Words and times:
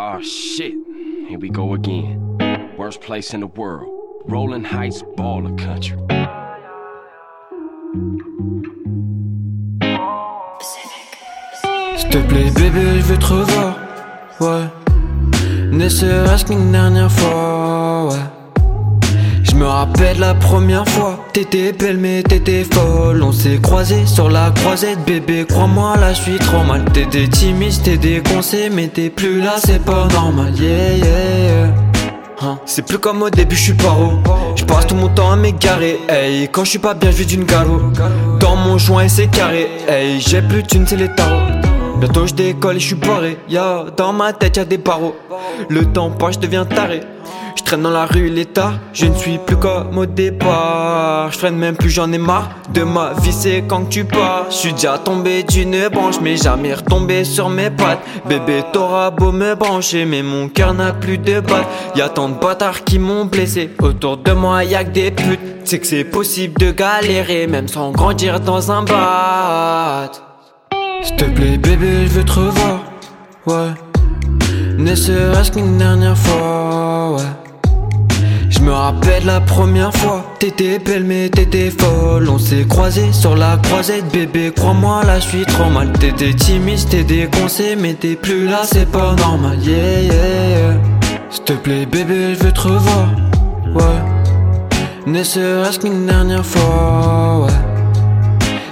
Oh 0.00 0.20
shit, 0.20 0.74
here 1.28 1.40
we 1.40 1.48
go 1.50 1.74
again. 1.74 2.38
Worst 2.78 3.00
place 3.00 3.34
in 3.34 3.40
the 3.40 3.48
world. 3.48 3.88
Rolling 4.26 4.62
Heights, 4.62 5.02
baller 5.16 5.58
country. 5.58 5.98
S'il 11.96 12.10
te 12.10 12.18
plaît, 12.28 12.48
bébé, 12.54 13.00
je 13.00 13.06
veux 13.06 13.18
te 13.18 13.26
revoir. 13.26 13.74
Ouais. 14.40 14.68
Ne 15.72 15.88
serait-ce 15.88 16.44
qu'une 16.44 16.70
dernière 16.70 17.10
fois. 17.10 18.07
La 20.18 20.34
première 20.34 20.88
fois. 20.88 21.24
T'étais 21.32 21.72
belle, 21.72 21.98
mais 21.98 22.22
t'étais 22.24 22.64
folle. 22.64 23.22
On 23.22 23.30
s'est 23.30 23.60
croisés 23.62 24.04
sur 24.04 24.28
la 24.28 24.50
croisette, 24.50 25.04
bébé. 25.04 25.46
Crois-moi, 25.48 25.96
là, 25.96 26.12
je 26.12 26.22
suis 26.22 26.38
trop 26.38 26.64
mal. 26.64 26.84
T'étais 26.92 27.28
timide, 27.28 27.72
t'es 27.84 27.96
déconcé, 27.96 28.68
mais 28.68 28.88
t'es 28.88 29.10
plus 29.10 29.40
là, 29.40 29.56
c'est 29.64 29.84
pas 29.84 30.08
normal. 30.12 30.52
Yeah, 30.58 30.96
yeah. 30.96 31.74
Hein. 32.42 32.58
C'est 32.66 32.84
plus 32.84 32.98
comme 32.98 33.22
au 33.22 33.30
début, 33.30 33.54
je 33.54 33.62
suis 33.62 33.74
paro. 33.74 34.14
Je 34.56 34.64
passe 34.64 34.88
tout 34.88 34.96
mon 34.96 35.08
temps 35.08 35.30
à 35.30 35.36
m'égarer. 35.36 36.00
Hey, 36.08 36.48
quand 36.48 36.64
je 36.64 36.70
suis 36.70 36.78
pas 36.80 36.94
bien, 36.94 37.12
je 37.12 37.16
vis 37.18 37.26
d'une 37.26 37.44
galo. 37.44 37.92
Dans 38.40 38.56
mon 38.56 38.76
joint, 38.76 39.04
et 39.04 39.08
c'est 39.08 39.28
carré. 39.28 39.68
Hey, 39.88 40.20
j'ai 40.20 40.42
plus 40.42 40.62
de 40.64 40.68
thunes, 40.68 40.86
c'est 40.86 40.96
les 40.96 41.14
tarots. 41.14 41.57
Bientôt 41.98 42.26
je 42.26 42.34
décolle 42.34 42.76
et 42.76 42.80
je 42.80 42.86
suis 42.86 42.94
barré. 42.94 43.38
Yo, 43.48 43.90
dans 43.96 44.12
ma 44.12 44.32
tête 44.32 44.56
y'a 44.56 44.64
des 44.64 44.78
barreaux. 44.78 45.16
Le 45.68 45.84
temps 45.84 46.10
passe, 46.10 46.34
je 46.34 46.40
deviens 46.40 46.64
taré. 46.64 47.00
Je 47.56 47.76
dans 47.76 47.90
la 47.90 48.06
rue 48.06 48.28
l'état, 48.28 48.74
je 48.94 49.06
ne 49.06 49.14
suis 49.14 49.36
plus 49.38 49.56
comme 49.56 49.98
au 49.98 50.06
départ. 50.06 51.30
Je 51.32 51.46
même 51.48 51.76
plus, 51.76 51.90
j'en 51.90 52.10
ai 52.12 52.18
marre 52.18 52.50
de 52.72 52.82
ma 52.82 53.12
vie, 53.20 53.32
c'est 53.32 53.64
quand 53.66 53.88
tu 53.90 54.04
pars. 54.04 54.46
Je 54.48 54.54
suis 54.54 54.72
déjà 54.72 54.96
tombé 54.96 55.42
d'une 55.42 55.88
branche, 55.88 56.16
mais 56.22 56.36
jamais 56.36 56.72
retombé 56.72 57.24
sur 57.24 57.48
mes 57.50 57.68
pattes. 57.68 58.00
Bébé, 58.26 58.62
t'auras 58.72 59.10
beau 59.10 59.32
me 59.32 59.54
brancher, 59.54 60.04
mais 60.04 60.22
mon 60.22 60.48
cœur 60.48 60.72
n'a 60.72 60.92
plus 60.92 61.18
de 61.18 61.40
batte. 61.40 61.66
Y'a 61.96 62.08
tant 62.08 62.28
de 62.28 62.38
bâtards 62.38 62.84
qui 62.84 62.98
m'ont 62.98 63.26
blessé. 63.26 63.70
Autour 63.82 64.18
de 64.18 64.32
moi, 64.32 64.64
y'a 64.64 64.84
que 64.84 64.90
des 64.90 65.10
putes. 65.10 65.40
C'est 65.64 65.80
que 65.80 65.86
c'est 65.86 66.04
possible 66.04 66.58
de 66.60 66.70
galérer, 66.70 67.46
même 67.48 67.68
sans 67.68 67.90
grandir 67.90 68.40
dans 68.40 68.70
un 68.72 68.82
bat. 68.82 70.10
S'il 71.02 71.16
te 71.16 71.24
plaît, 71.24 71.58
bébé, 71.58 72.06
je 72.06 72.10
veux 72.10 72.24
te 72.24 72.32
revoir. 72.32 72.84
Ouais. 73.46 73.72
Ne 74.78 74.94
serait-ce 74.94 75.52
qu'une 75.52 75.78
dernière 75.78 76.16
fois. 76.16 77.16
Ouais. 77.16 77.22
Je 78.50 78.60
me 78.60 78.72
rappelle 78.72 79.24
la 79.24 79.40
première 79.40 79.92
fois. 79.94 80.24
T'étais 80.38 80.78
belle, 80.78 81.04
mais 81.04 81.28
t'étais 81.28 81.70
folle. 81.70 82.28
On 82.28 82.38
s'est 82.38 82.66
croisés 82.68 83.12
sur 83.12 83.36
la 83.36 83.56
croisette, 83.56 84.10
bébé. 84.12 84.52
Crois-moi, 84.54 85.04
là, 85.04 85.20
je 85.20 85.28
suis 85.28 85.46
trop 85.46 85.70
mal. 85.70 85.92
T'étais 85.92 86.34
timide, 86.34 86.88
t'es 86.88 87.04
déconcé, 87.04 87.76
mais 87.78 87.94
t'es 87.94 88.16
plus 88.16 88.46
là, 88.46 88.62
c'est 88.64 88.90
pas 88.90 89.14
normal. 89.14 89.58
Yeah, 89.62 90.00
yeah, 90.00 90.48
yeah. 90.48 90.80
S'il 91.30 91.44
te 91.44 91.52
plaît, 91.52 91.86
bébé, 91.86 92.34
je 92.34 92.44
veux 92.44 92.52
te 92.52 92.60
revoir. 92.60 93.08
Ouais. 93.74 94.02
Ne 95.06 95.22
serait-ce 95.22 95.78
qu'une 95.78 96.06
dernière 96.06 96.44
fois. 96.44 97.37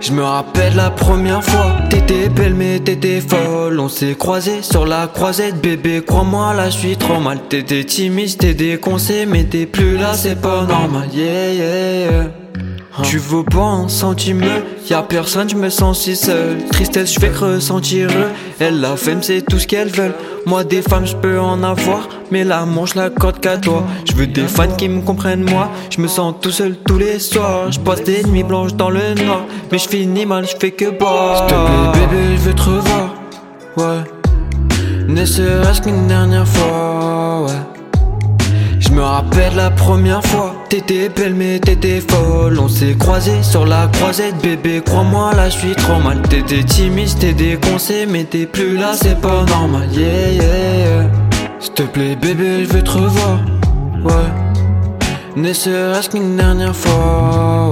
Je 0.00 0.12
me 0.12 0.22
rappelle 0.22 0.76
la 0.76 0.90
première 0.90 1.44
fois, 1.44 1.76
t'étais 1.90 2.30
belle 2.30 2.54
mais 2.54 2.80
t'étais 2.80 3.20
folle. 3.20 3.78
On 3.78 3.88
s'est 3.88 4.14
croisés 4.14 4.62
sur 4.62 4.86
la 4.86 5.06
croisette, 5.06 5.60
bébé. 5.60 6.02
Crois-moi, 6.06 6.54
là 6.54 6.70
je 6.70 6.78
suis 6.78 6.96
trop 6.96 7.20
mal. 7.20 7.38
T'étais 7.48 7.84
timide, 7.84 8.36
t'es 8.38 8.54
déconcé, 8.54 9.26
mais 9.26 9.44
t'es 9.44 9.66
plus 9.66 9.98
là, 9.98 10.14
c'est 10.14 10.40
pas 10.40 10.64
normal. 10.64 11.08
Yeah, 11.12 11.52
yeah, 11.52 12.10
yeah. 12.10 12.39
Tu 13.02 13.18
vaux 13.18 13.44
pas 13.44 13.62
un 13.62 13.88
centime, 13.88 14.44
y'a 14.88 15.02
personne, 15.02 15.48
je 15.48 15.54
me 15.54 15.70
sens 15.70 16.00
si 16.00 16.16
seul. 16.16 16.58
Tristesse, 16.72 17.14
je 17.14 17.20
fais 17.20 17.28
que 17.28 17.54
ressentir 17.54 18.10
eux. 18.10 18.28
Elle, 18.58 18.80
la 18.80 18.96
femme, 18.96 19.22
c'est 19.22 19.42
tout 19.42 19.58
ce 19.58 19.66
qu'elles 19.66 19.88
veulent. 19.90 20.14
Moi, 20.44 20.64
des 20.64 20.82
femmes, 20.82 21.06
je 21.06 21.14
peux 21.14 21.38
en 21.38 21.62
avoir, 21.62 22.08
mais 22.30 22.44
l'amour, 22.44 22.88
je 22.88 22.96
l'accorde 22.96 23.38
qu'à 23.40 23.58
toi. 23.58 23.84
Je 24.04 24.14
veux 24.14 24.26
des 24.26 24.48
fans 24.48 24.74
qui 24.76 24.88
me 24.88 25.02
comprennent, 25.02 25.48
moi. 25.48 25.70
Je 25.90 26.00
me 26.00 26.08
sens 26.08 26.34
tout 26.40 26.50
seul 26.50 26.76
tous 26.84 26.98
les 26.98 27.20
soirs. 27.20 27.70
Je 27.70 27.78
passe 27.78 28.02
des 28.02 28.24
nuits 28.24 28.42
blanches 28.42 28.74
dans 28.74 28.90
le 28.90 29.14
noir, 29.14 29.42
mais 29.70 29.78
je 29.78 29.88
finis 29.88 30.26
mal, 30.26 30.46
je 30.46 30.56
fais 30.58 30.72
que 30.72 30.90
boire. 30.90 31.38
S'il 31.38 31.46
te 31.46 31.54
plaît, 31.54 32.06
bébé, 32.06 32.36
je 32.36 32.40
veux 32.40 32.54
te 32.54 32.62
revoir. 32.62 33.14
Ouais. 33.76 34.04
Ne 35.06 35.24
serait-ce 35.24 35.80
qu'une 35.80 36.08
dernière 36.08 36.46
fois, 36.46 37.46
ouais. 37.46 38.46
Je 38.80 38.90
me 38.90 39.02
rappelle 39.02 39.54
la 39.54 39.70
première 39.70 40.24
fois, 40.24 40.54
t'étais 40.70 41.08
belle 41.08 41.34
mais 41.34 41.58
t'étais 41.58 42.00
folle. 42.00 42.58
On 42.58 42.68
s'est 42.68 42.96
croisés 42.98 43.42
sur 43.42 43.66
la 43.66 43.88
croisette, 43.88 44.38
bébé. 44.40 44.80
Crois-moi, 44.84 45.32
là 45.34 45.50
je 45.50 45.58
suis 45.58 45.74
trop 45.74 45.98
mal. 45.98 46.22
T'étais 46.22 46.62
timide, 46.62 47.10
t'es 47.18 47.32
déconcé, 47.32 48.06
mais 48.08 48.24
t'es 48.24 48.46
plus 48.46 48.76
là, 48.76 48.92
c'est 48.94 49.20
pas 49.20 49.44
normal. 49.46 49.88
Yeah, 49.92 50.30
yeah, 50.30 50.42
yeah. 50.42 51.10
S'il 51.58 51.72
te 51.74 51.82
plaît, 51.82 52.16
bébé, 52.16 52.64
je 52.64 52.72
veux 52.72 52.82
te 52.82 52.90
revoir. 52.90 53.40
Ouais. 54.04 54.30
Ne 55.36 55.52
serait-ce 55.52 56.08
qu'une 56.08 56.36
dernière 56.36 56.74
fois. 56.74 57.69